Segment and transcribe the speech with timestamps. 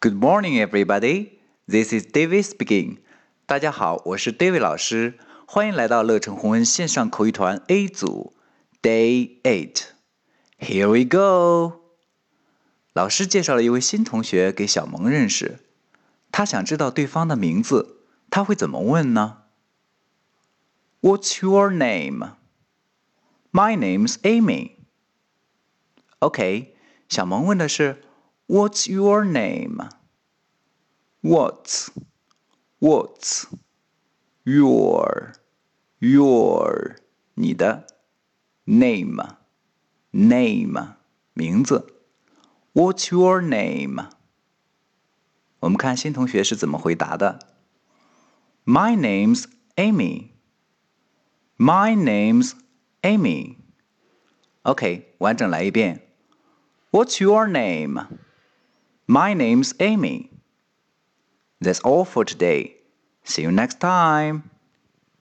[0.00, 1.38] Good morning, everybody.
[1.66, 2.98] This is David speaking.
[3.46, 8.34] 大家好，我是 David 老师，欢迎来到乐成红恩线上口语团 A 组
[8.82, 9.82] Day Eight.
[10.58, 11.80] Here we go.
[12.92, 15.58] 老师介绍了一位新同学给小萌认识，
[16.30, 18.00] 他想知道对方的名字，
[18.30, 19.38] 他会怎么问呢？
[21.00, 22.36] What's your name?
[23.52, 24.76] My name's Amy.
[26.20, 26.76] OK，
[27.08, 28.02] 小萌问的是
[28.48, 29.88] What's your name?
[31.22, 31.90] What's
[32.80, 33.46] What's
[34.44, 35.34] your
[36.00, 36.96] your
[37.34, 37.86] 你的
[38.66, 39.36] name
[40.12, 40.94] name
[41.32, 41.94] 名字
[42.74, 44.10] What's your name?
[45.60, 47.38] 我们看新同学是怎么回答的。
[48.66, 49.44] My name's
[49.76, 50.32] Amy.
[51.56, 52.52] My name's
[53.02, 53.56] Amy.
[54.62, 56.06] OK，完整来一遍。
[56.90, 58.06] What's your name?
[59.09, 60.29] My name's Amy.
[61.61, 62.77] That's all for today.
[63.23, 64.51] See you next time.